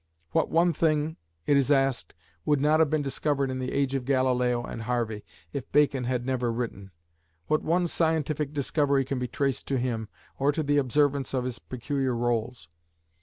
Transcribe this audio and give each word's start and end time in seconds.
What 0.31 0.49
one 0.49 0.73
thing, 0.73 1.17
it 1.45 1.55
is 1.55 1.69
asked, 1.69 2.15
would 2.43 2.59
not 2.59 2.79
have 2.79 2.89
been 2.89 3.03
discovered 3.03 3.51
in 3.51 3.59
the 3.59 3.71
age 3.71 3.93
of 3.93 4.03
Galileo 4.03 4.63
and 4.63 4.81
Harvey, 4.81 5.23
if 5.53 5.71
Bacon 5.71 6.05
had 6.05 6.25
never 6.25 6.51
written? 6.51 6.89
What 7.45 7.61
one 7.61 7.85
scientific 7.85 8.51
discovery 8.51 9.05
can 9.05 9.19
be 9.19 9.27
traced 9.27 9.67
to 9.67 9.77
him, 9.77 10.09
or 10.39 10.51
to 10.53 10.63
the 10.63 10.79
observance 10.79 11.35
of 11.35 11.43
his 11.43 11.59
peculiar 11.59 12.15
rules? 12.15 12.67